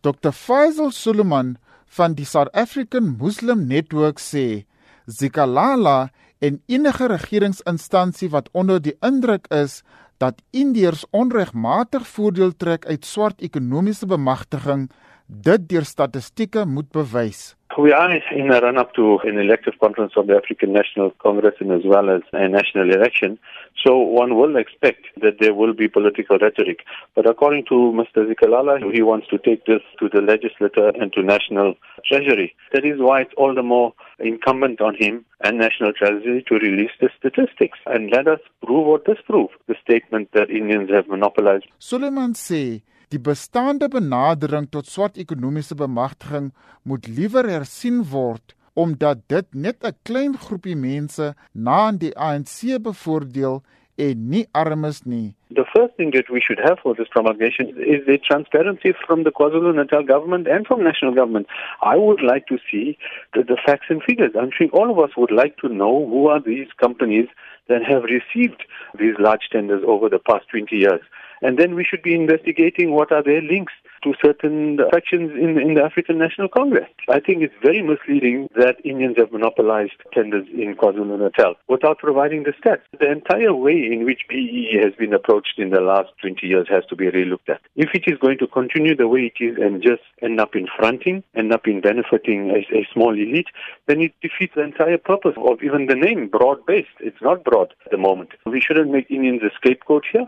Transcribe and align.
Dr. 0.00 0.30
Faisal 0.32 0.92
Suleiman 0.94 1.56
van 1.86 2.14
die 2.14 2.26
South 2.26 2.52
African 2.54 3.16
Muslim 3.18 3.66
Network 3.66 4.20
sê 4.22 4.64
Zikalala 5.06 6.10
en 6.38 6.60
enige 6.70 7.08
regeringsinstansie 7.10 8.30
wat 8.30 8.48
onder 8.52 8.78
die 8.82 8.94
indruk 9.02 9.48
is 9.50 9.82
dat 10.22 10.42
Indiërs 10.54 11.04
onregmatig 11.10 12.06
voordeel 12.06 12.54
trek 12.54 12.86
uit 12.86 13.04
swart 13.06 13.42
ekonomiese 13.42 14.06
bemagtiging, 14.06 14.88
dit 15.26 15.68
deur 15.70 15.86
statistieke 15.86 16.66
moet 16.66 16.90
bewys. 16.94 17.57
We 17.78 17.92
are 17.92 18.12
in 18.12 18.50
a 18.50 18.60
run 18.60 18.76
up 18.76 18.92
to 18.94 19.20
an 19.22 19.38
elective 19.38 19.74
conference 19.78 20.14
of 20.16 20.26
the 20.26 20.34
African 20.34 20.72
National 20.72 21.12
Congress 21.22 21.54
and 21.60 21.70
as 21.70 21.82
well 21.84 22.10
as 22.10 22.22
a 22.32 22.48
national 22.48 22.92
election. 22.92 23.38
So 23.86 23.96
one 23.98 24.34
will 24.34 24.56
expect 24.56 25.06
that 25.22 25.38
there 25.38 25.54
will 25.54 25.74
be 25.74 25.86
political 25.86 26.38
rhetoric. 26.38 26.80
But 27.14 27.30
according 27.30 27.66
to 27.66 27.74
Mr. 27.94 28.26
Zikalala, 28.28 28.92
he 28.92 29.00
wants 29.00 29.28
to 29.28 29.38
take 29.38 29.64
this 29.66 29.82
to 30.00 30.08
the 30.08 30.20
legislature 30.20 30.88
and 31.00 31.12
to 31.12 31.22
national 31.22 31.74
treasury. 32.04 32.56
That 32.72 32.84
is 32.84 32.98
why 32.98 33.20
it's 33.20 33.34
all 33.36 33.54
the 33.54 33.62
more 33.62 33.94
incumbent 34.18 34.80
on 34.80 34.96
him 34.98 35.24
and 35.44 35.56
national 35.56 35.92
treasury 35.92 36.44
to 36.48 36.54
release 36.56 36.90
the 37.00 37.10
statistics 37.16 37.78
and 37.86 38.10
let 38.10 38.26
us 38.26 38.40
prove 38.60 38.88
or 38.88 38.98
disprove 38.98 39.50
the 39.68 39.76
statement 39.80 40.30
that 40.32 40.50
Indians 40.50 40.90
have 40.90 41.06
monopolized. 41.06 41.66
Suleiman 41.78 42.34
sê 42.34 42.82
Die 43.08 43.20
bestaande 43.24 43.88
benadering 43.88 44.66
tot 44.68 44.86
swart 44.92 45.16
ekonomiese 45.16 45.72
bemagtiging 45.80 46.50
moet 46.84 47.06
liewer 47.08 47.46
hersien 47.48 48.02
word 48.10 48.52
omdat 48.78 49.22
dit 49.32 49.46
net 49.64 49.78
'n 49.82 49.96
klein 50.08 50.34
groepie 50.36 50.76
mense 50.76 51.34
na 51.52 51.76
aan 51.86 51.96
die 51.98 52.12
ANC 52.14 52.76
bevoordeel 52.88 53.62
en 53.96 54.28
nie 54.28 54.46
armes 54.52 55.02
nie. 55.02 55.34
The 55.50 55.64
first 55.74 55.96
thing 55.96 56.12
that 56.12 56.28
we 56.28 56.40
should 56.40 56.60
have 56.68 56.78
for 56.82 56.94
this 56.94 57.08
promulgation 57.08 57.66
is 57.94 58.04
the 58.06 58.18
transparency 58.28 58.92
from 59.06 59.24
the 59.24 59.32
KwaZulu-Natal 59.32 60.04
government 60.04 60.46
and 60.46 60.66
from 60.66 60.84
national 60.84 61.14
government. 61.14 61.46
I 61.80 61.96
would 61.96 62.22
like 62.22 62.46
to 62.46 62.58
see 62.70 62.98
the, 63.32 63.42
the 63.42 63.58
facts 63.66 63.88
and 63.88 64.02
figures. 64.02 64.36
I'm 64.38 64.52
sure 64.56 64.68
all 64.72 64.90
of 64.90 64.98
us 64.98 65.16
would 65.16 65.32
like 65.32 65.56
to 65.62 65.68
know 65.68 66.06
who 66.06 66.28
are 66.28 66.40
these 66.40 66.68
companies 66.76 67.28
that 67.68 67.82
have 67.82 68.02
received 68.04 68.62
these 69.00 69.16
large 69.18 69.48
tenders 69.50 69.82
over 69.86 70.08
the 70.08 70.20
past 70.20 70.44
20 70.50 70.76
years. 70.76 71.00
And 71.42 71.58
then 71.58 71.74
we 71.74 71.84
should 71.84 72.02
be 72.02 72.14
investigating 72.14 72.92
what 72.92 73.12
are 73.12 73.22
their 73.22 73.42
links 73.42 73.72
to 74.02 74.14
certain 74.24 74.78
factions 74.92 75.32
in, 75.32 75.58
in 75.58 75.74
the 75.74 75.82
African 75.82 76.18
National 76.18 76.48
Congress. 76.48 76.88
I 77.08 77.20
think 77.20 77.42
it's 77.42 77.54
very 77.62 77.82
misleading 77.82 78.48
that 78.56 78.76
Indians 78.84 79.16
have 79.18 79.32
monopolized 79.32 79.98
tenders 80.12 80.46
in 80.52 80.76
KwaZulu-Natal 80.76 81.54
without 81.68 81.98
providing 81.98 82.44
the 82.44 82.52
stats. 82.52 82.82
The 82.98 83.10
entire 83.10 83.54
way 83.54 83.88
in 83.90 84.04
which 84.04 84.22
BEE 84.28 84.80
has 84.82 84.94
been 84.94 85.12
approached 85.12 85.58
in 85.58 85.70
the 85.70 85.80
last 85.80 86.10
20 86.20 86.46
years 86.46 86.66
has 86.70 86.84
to 86.86 86.96
be 86.96 87.06
relooked 87.06 87.48
at. 87.48 87.60
If 87.76 87.90
it 87.94 88.04
is 88.06 88.18
going 88.18 88.38
to 88.38 88.46
continue 88.46 88.96
the 88.96 89.08
way 89.08 89.32
it 89.34 89.42
is 89.42 89.56
and 89.60 89.82
just 89.82 90.02
end 90.22 90.40
up 90.40 90.54
in 90.54 90.66
fronting, 90.76 91.22
end 91.34 91.52
up 91.52 91.66
in 91.66 91.80
benefiting 91.80 92.50
a, 92.50 92.60
a 92.76 92.86
small 92.92 93.12
elite, 93.12 93.48
then 93.86 94.00
it 94.00 94.14
defeats 94.22 94.54
the 94.54 94.62
entire 94.62 94.98
purpose 94.98 95.34
of 95.36 95.62
even 95.62 95.86
the 95.86 95.94
name, 95.94 96.28
broad-based. 96.28 96.98
It's 97.00 97.20
not 97.22 97.44
broad 97.44 97.74
at 97.84 97.90
the 97.90 97.98
moment. 97.98 98.30
We 98.46 98.60
shouldn't 98.60 98.90
make 98.90 99.10
Indians 99.10 99.42
a 99.42 99.50
scapegoat 99.56 100.04
here. 100.12 100.26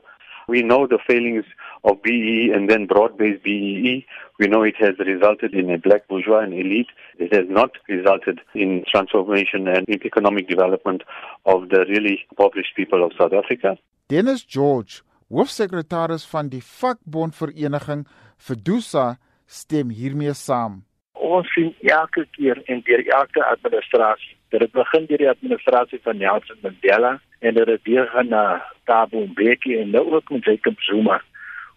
We 0.50 0.62
know 0.62 0.88
the 0.88 0.98
failings 1.06 1.44
of 1.84 2.02
BEE 2.02 2.50
and 2.52 2.68
then 2.68 2.86
broad-based 2.86 3.44
BEE. 3.44 4.04
We 4.40 4.48
know 4.48 4.64
it 4.64 4.74
has 4.80 4.98
resulted 4.98 5.54
in 5.54 5.70
a 5.70 5.78
black 5.78 6.08
bourgeois 6.08 6.40
and 6.40 6.52
elite. 6.52 6.90
It 7.18 7.32
has 7.32 7.46
not 7.48 7.70
resulted 7.88 8.40
in 8.54 8.82
transformation 8.90 9.68
and 9.68 9.88
in 9.88 10.04
economic 10.04 10.48
development 10.48 11.04
of 11.46 11.68
the 11.68 11.84
really 11.88 12.26
impoverished 12.30 12.74
people 12.74 13.04
of 13.04 13.12
South 13.16 13.32
Africa. 13.32 13.76
Dennis 14.08 14.42
George, 14.42 15.02
hoofsekretaris 15.28 16.26
van 16.26 16.50
die 16.50 16.64
vakbondvereniging 16.80 18.02
Fedusa, 18.36 19.20
stem 19.46 19.94
hiermee 19.94 20.34
saam. 20.34 20.82
Ons 21.14 21.46
sien 21.54 21.70
elke 21.86 22.26
keer 22.34 22.58
en 22.66 22.82
deur 22.90 23.06
elke 23.06 23.46
administrasie 23.54 24.34
dat 24.50 24.66
dit 24.66 24.72
begin 24.74 25.06
deur 25.06 25.22
die 25.22 25.30
administrasie 25.30 26.02
van 26.02 26.18
Nelson 26.18 26.58
Mandela 26.62 27.20
en 27.38 27.54
dat 27.54 27.70
dit 27.70 27.82
weer 27.86 28.10
gaan 28.10 28.34
na 28.34 28.44
Thabo 28.84 29.26
Mbeki 29.26 29.76
en 29.80 29.90
nou 29.90 30.04
ook 30.14 30.30
met 30.30 30.44
Jacob 30.44 30.80
Zuma. 30.80 31.20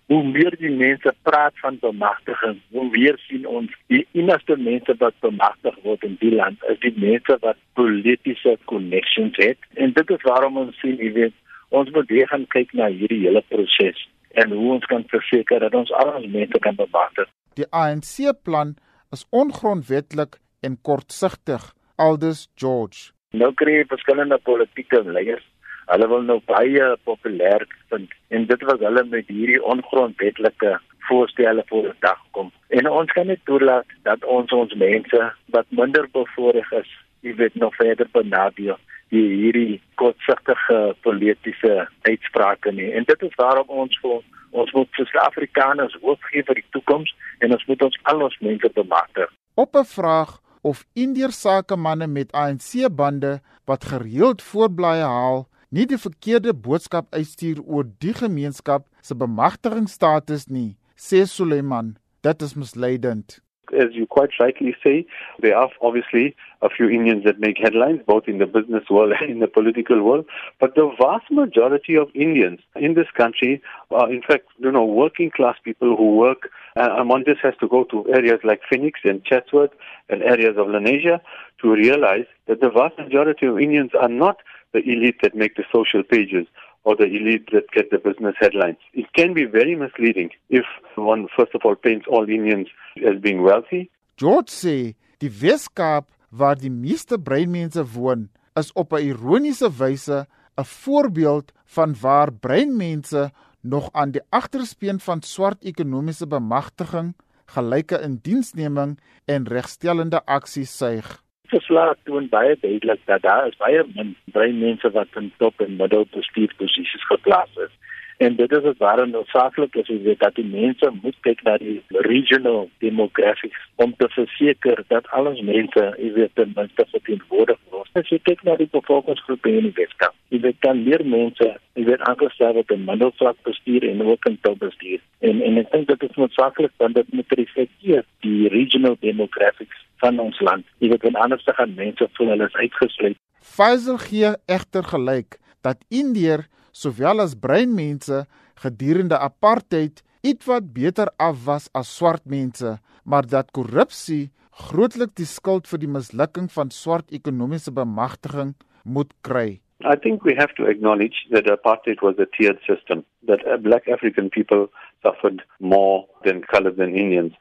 Hoe 0.06 0.24
meer 0.24 0.56
die 0.60 0.72
mense 0.72 1.14
praat 1.22 1.54
van 1.62 1.78
bemagtiging, 1.80 2.60
hoe 2.70 2.90
weer 2.92 3.18
sien 3.28 3.48
ons 3.48 3.72
die 3.88 4.04
enigste 4.12 4.58
mense 4.58 4.96
wat 5.00 5.16
bemagtig 5.20 5.78
word 5.84 6.04
in 6.04 6.18
die 6.20 6.34
land 6.36 6.64
is 6.70 6.80
die 6.84 6.94
mense 6.96 7.38
wat 7.42 7.58
politieke 7.74 8.58
connections 8.66 9.38
het. 9.40 9.58
En 9.74 9.94
dit 9.94 10.10
is 10.10 10.28
waarom 10.28 10.58
ons 10.58 10.80
sien, 10.80 11.00
jy 11.00 11.12
weet, 11.16 11.38
ons 11.70 11.90
moet 11.96 12.10
weer 12.10 12.28
gaan 12.28 12.46
kyk 12.54 12.74
na 12.78 12.92
hierdie 12.92 13.24
hele 13.24 13.42
proses 13.50 14.04
en 14.34 14.52
hoe 14.52 14.72
ons 14.76 14.86
kan 14.90 15.06
verseker 15.08 15.62
dat 15.62 15.76
ons 15.78 15.92
al 15.94 16.16
ons 16.18 16.30
mense 16.36 16.60
kan 16.60 16.76
bemagtig. 16.76 17.30
Die 17.58 17.70
ANC 17.70 18.34
plan 18.44 18.76
is 19.14 19.26
ongrondwetlik 19.30 20.40
en 20.66 20.78
kortsigtig 20.82 21.74
Aldus 21.96 22.48
George. 22.58 23.12
Nou 23.38 23.52
kry 23.58 23.80
jy 23.80 23.90
verskillende 23.90 24.40
politieke 24.46 25.02
leiers. 25.06 25.46
Hulle 25.92 26.08
wil 26.08 26.26
nou 26.28 26.40
baie 26.46 26.90
populêr 27.04 27.68
vind 27.92 28.12
en 28.30 28.46
dit 28.46 28.66
was 28.70 28.80
hulle 28.80 29.04
met 29.12 29.28
hierdie 29.28 29.62
ongrondwetlike 29.76 30.78
voorstelle 31.08 31.64
voor 31.68 31.90
die 31.90 32.00
dag 32.00 32.20
kom. 32.32 32.52
En 32.68 32.90
ons 32.90 33.12
kan 33.12 33.28
nie 33.28 33.40
toelaat 33.44 33.86
dat 34.08 34.24
ons 34.24 34.52
ons 34.52 34.74
mense 34.74 35.22
wat 35.56 35.66
minder 35.70 36.08
bevoorreg 36.12 36.72
is, 36.80 36.90
jy 37.22 37.36
weet 37.36 37.56
nog 37.56 37.76
verder 37.76 38.08
benadeel 38.12 38.80
die 39.14 39.26
hierdie 39.30 39.82
kortsigtige 40.02 40.96
politieke 41.06 41.88
uitsprake 42.08 42.72
nie. 42.72 42.90
En 42.98 43.06
dit 43.08 43.26
is 43.28 43.36
waarom 43.42 43.70
ons 43.84 44.00
vir 44.02 44.22
ons 44.54 44.72
moet 44.78 44.90
vir 44.94 45.08
Suid-Afrikaners 45.10 45.96
hoop 46.02 46.22
gee 46.30 46.46
vir 46.46 46.60
die 46.60 46.68
toekoms 46.76 47.14
en 47.42 47.56
ons 47.56 47.66
moet 47.70 47.86
ons 47.88 48.00
al 48.12 48.22
ons 48.28 48.40
mense 48.46 48.70
bemagtig. 48.76 49.30
Op 49.58 49.76
'n 49.76 49.86
vraag 49.86 50.40
of 50.62 50.84
Indiër 50.94 51.32
sakemanne 51.32 52.08
met 52.08 52.32
ANC 52.32 52.88
bande 52.96 53.42
wat 53.66 53.86
gereeld 53.86 54.42
voorblaaie 54.42 55.08
haal, 55.16 55.48
nie 55.74 55.88
die 55.90 55.98
verkeerde 55.98 56.54
boodskap 56.54 57.08
uitstuur 57.18 57.64
oor 57.66 57.88
die 58.04 58.14
gemeenskap 58.14 58.86
se 59.02 59.18
bemagtigingsstatus 59.18 60.46
nie, 60.48 60.76
sê 60.94 61.26
Suleiman. 61.26 61.96
Dit 62.24 62.46
is 62.46 62.54
misleidend. 62.56 63.40
As 63.74 63.96
you 63.98 64.06
quite 64.06 64.30
rightly 64.40 64.76
say, 64.84 65.06
there 65.42 65.58
are 65.58 65.70
obviously 65.82 66.36
a 66.62 66.70
few 66.70 66.90
Indians 66.90 67.24
that 67.26 67.40
make 67.40 67.58
headlines, 67.58 68.02
both 68.06 68.28
in 68.28 68.38
the 68.38 68.46
business 68.46 68.84
world 68.90 69.14
and 69.20 69.32
in 69.32 69.40
the 69.40 69.48
political 69.48 70.04
world. 70.04 70.26
But 70.60 70.76
the 70.76 70.92
vast 71.02 71.32
majority 71.32 71.98
of 71.98 72.10
Indians 72.14 72.60
in 72.76 72.94
this 72.94 73.10
country 73.18 73.62
are, 73.90 74.12
in 74.12 74.22
fact, 74.22 74.46
you 74.60 74.72
know, 74.72 74.86
working 74.86 75.32
class 75.32 75.56
people 75.64 75.98
who 75.98 76.16
work. 76.18 76.52
Uh, 76.76 77.04
just 77.26 77.42
has 77.42 77.56
to 77.62 77.68
go 77.68 77.84
to 77.86 78.06
areas 78.14 78.40
like 78.44 78.62
Phoenix 78.70 79.00
and 79.04 79.24
Chatsworth 79.24 79.72
and 80.10 80.22
areas 80.22 80.56
of 80.58 80.68
Lenasia 80.68 81.20
to 81.62 81.72
realize 81.72 82.26
that 82.48 82.62
the 82.62 82.70
vast 82.70 82.98
majority 83.00 83.48
of 83.48 83.60
Indians 83.60 83.92
are 84.00 84.10
not 84.10 84.38
the 84.74 84.82
elite 84.94 85.20
that 85.22 85.36
make 85.36 85.56
the 85.56 85.66
social 85.72 86.04
pages 86.04 86.46
or 86.84 86.96
the 86.96 87.06
elite 87.06 87.48
that 87.54 87.72
get 87.72 87.90
the 87.92 87.98
business 87.98 88.36
headlines. 88.40 88.78
It 88.94 89.08
can 89.14 89.34
be 89.34 89.46
very 89.46 89.76
misleading 89.76 90.30
if 90.50 90.66
one, 90.96 91.28
first 91.38 91.56
of 91.56 91.62
all, 91.64 91.76
paints 91.76 92.06
all 92.10 92.28
Indians 92.30 92.68
as 93.10 93.22
being 93.22 93.42
wealthy. 93.42 93.90
George 94.18 94.52
sê 94.52 94.94
die 95.24 95.32
Weskaap 95.32 96.12
waar 96.30 96.58
die 96.60 96.74
meeste 96.74 97.18
breinmense 97.18 97.84
woon, 97.96 98.30
is 98.60 98.72
op 98.74 98.94
'n 98.94 99.06
ironiese 99.12 99.70
wyse 99.80 100.26
'n 100.58 100.66
voorbeeld 100.82 101.54
van 101.66 101.96
waar 102.02 102.34
breinmense 102.34 103.32
nog 103.62 103.90
aan 103.94 104.12
die 104.12 104.22
agterspeen 104.30 105.00
van 105.00 105.22
swart 105.22 105.64
ekonomiese 105.64 106.28
bemagtiging, 106.28 107.16
gelyke 107.46 108.02
indiensneming 108.02 109.00
en 109.26 109.48
regstellende 109.48 110.26
aksies 110.26 110.78
suig 110.78 111.24
verslag 111.54 111.96
toon 112.08 112.28
baie 112.30 112.58
duidelik 112.60 113.02
dat 113.06 113.22
daar 113.22 113.48
is 113.48 113.58
baie 113.62 113.84
min 113.96 114.16
breinmense 114.36 114.92
wat 114.98 115.22
in 115.22 115.32
top 115.38 115.62
en 115.66 115.76
middelbestuursposisies 115.82 117.06
geplaas 117.14 117.58
is. 117.66 117.74
En 118.18 118.36
dit 118.36 118.52
is 118.52 118.78
waarom 118.78 119.10
noodsaaklik 119.10 119.76
is 119.76 120.18
dat 120.18 120.36
die 120.36 120.46
mense 120.46 120.92
moet 121.02 121.16
kyk 121.28 121.42
na 121.44 121.58
die 121.58 121.82
regional 122.08 122.70
demographics 122.86 123.68
om 123.76 123.94
te 123.98 124.08
verseker 124.16 124.84
dat 124.88 125.10
al 125.18 125.30
ons 125.32 125.42
mense, 125.42 125.84
jy 125.98 126.12
weet, 126.18 126.36
ten 126.40 126.54
minste 126.56 126.86
verteenwoordig 126.92 127.60
word. 127.74 127.90
As 128.00 128.10
jy 128.14 128.20
kyk 128.30 128.44
na 128.48 128.56
die 128.62 128.70
bevolkingsgroepe 128.78 129.52
in 129.52 129.70
die 129.70 129.76
Weskaap, 129.80 130.16
jy 130.34 130.40
weet 130.46 130.62
dan 130.66 130.84
meer 130.88 131.06
mense, 131.16 131.50
jy 131.78 131.88
weet 131.90 132.06
aangestel 132.10 132.54
word 132.60 132.76
in 132.78 132.86
middelvlak 132.90 133.40
bestuur 133.50 133.90
en 133.90 134.06
ook 134.06 134.30
in 134.30 134.38
top 134.46 134.62
bestuur. 134.66 135.02
En 135.30 135.42
en 135.50 135.64
ek 135.66 135.74
dink 135.74 135.90
dit 135.94 136.10
is 136.10 136.22
noodsaaklik 136.22 136.78
want 136.86 137.02
dit 137.02 137.18
moet 137.18 137.40
reflekteer 137.42 138.06
die 138.26 138.52
regional 138.54 138.98
demographics 139.02 139.83
van 140.04 140.20
ons 140.20 140.40
land. 140.44 140.68
Jy 140.84 140.92
weet, 140.94 141.08
en 141.10 141.20
anders 141.26 141.46
gaan 141.58 141.76
mense 141.80 142.10
voel 142.18 142.34
hulle 142.36 142.50
is 142.52 142.60
uitgesluit. 142.60 143.20
Faisal 143.44 144.00
gee 144.04 144.36
egter 144.52 144.86
gelyk 144.88 145.40
dat 145.64 145.84
Indeer 145.92 146.48
sowel 146.76 147.24
as 147.24 147.36
breinmense 147.40 148.26
gedurende 148.64 149.20
apartheid 149.20 150.04
ietwat 150.24 150.72
beter 150.76 151.12
af 151.20 151.44
was 151.48 151.68
as 151.76 151.92
swart 151.98 152.26
mense, 152.26 152.78
maar 153.04 153.28
dat 153.28 153.52
korrupsie 153.56 154.32
grootliks 154.70 155.18
die 155.20 155.28
skuld 155.28 155.68
vir 155.68 155.82
die 155.82 155.92
mislukking 155.92 156.48
van 156.54 156.72
swart 156.72 157.12
ekonomiese 157.12 157.74
bemagtiging 157.76 158.54
moet 158.84 159.12
kry. 159.28 159.60
I 159.84 159.98
think 160.00 160.24
we 160.24 160.36
have 160.40 160.54
to 160.56 160.66
acknowledge 160.72 161.28
that 161.32 161.50
apartheid 161.52 162.00
was 162.02 162.16
a 162.20 162.28
tiered 162.38 162.60
system, 162.68 163.04
that 163.28 163.44
black 163.64 163.88
African 163.92 164.30
people 164.30 164.70
suffered 165.04 165.44
more 165.60 166.06
than 166.24 166.42
colored 166.48 166.78
than 166.78 166.96
Indians. 166.96 167.34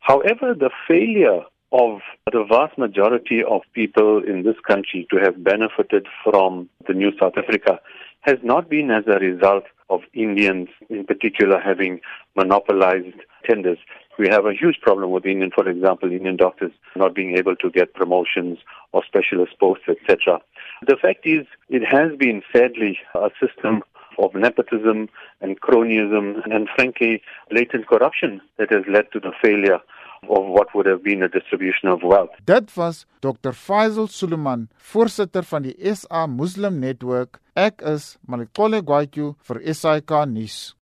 However, 0.00 0.54
the 0.54 0.70
failure 0.88 1.44
of 1.72 2.00
the 2.32 2.44
vast 2.44 2.76
majority 2.78 3.42
of 3.44 3.62
people 3.74 4.22
in 4.24 4.42
this 4.42 4.56
country 4.66 5.06
to 5.10 5.16
have 5.18 5.42
benefited 5.42 6.06
from 6.24 6.68
the 6.86 6.94
new 6.94 7.12
South 7.18 7.34
Africa 7.36 7.80
has 8.22 8.38
not 8.42 8.68
been 8.68 8.90
as 8.90 9.04
a 9.06 9.18
result 9.18 9.64
of 9.88 10.00
Indians 10.12 10.68
in 10.88 11.04
particular 11.04 11.60
having 11.60 12.00
monopolized 12.36 13.16
tenders. 13.44 13.78
We 14.18 14.28
have 14.28 14.44
a 14.44 14.52
huge 14.52 14.80
problem 14.82 15.10
with 15.10 15.24
Indian, 15.24 15.50
for 15.54 15.68
example, 15.68 16.12
Indian 16.12 16.36
doctors 16.36 16.72
not 16.94 17.14
being 17.14 17.36
able 17.36 17.56
to 17.56 17.70
get 17.70 17.94
promotions 17.94 18.58
or 18.92 19.02
specialist 19.06 19.58
posts, 19.58 19.84
etc. 19.88 20.40
The 20.86 20.96
fact 21.00 21.26
is, 21.26 21.46
it 21.68 21.82
has 21.84 22.16
been 22.18 22.42
sadly 22.52 22.98
a 23.14 23.30
system 23.40 23.82
of 24.18 24.34
nepotism 24.34 25.08
and 25.40 25.60
cronyism 25.60 26.42
and 26.52 26.68
frankly 26.74 27.22
latent 27.50 27.86
corruption 27.86 28.40
that 28.58 28.70
has 28.70 28.82
led 28.88 29.10
to 29.12 29.20
the 29.20 29.32
failure 29.42 29.80
of 30.28 30.44
what 30.46 30.68
would 30.74 30.86
have 30.86 31.02
been 31.02 31.22
a 31.22 31.28
distribution 31.28 31.88
of 31.88 32.02
wealth. 32.02 32.30
Dit 32.44 32.70
was 32.76 33.06
Dr. 33.20 33.52
Faisal 33.52 34.08
Suleman, 34.08 34.68
voorsitter 34.76 35.42
van 35.42 35.62
die 35.62 35.94
SA 35.94 36.26
Muslim 36.26 36.80
Network. 36.80 37.40
Ek 37.56 37.82
is 37.82 38.16
Malikole 38.26 38.82
Gwaitju 38.82 39.34
vir 39.48 39.62
SAK 39.74 40.24
nuus. 40.30 40.74